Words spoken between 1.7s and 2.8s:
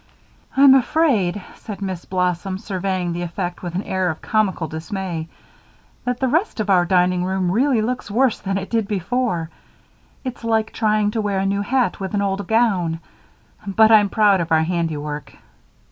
Miss Blossom,